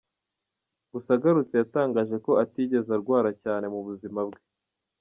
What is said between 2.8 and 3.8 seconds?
arwara cyane mu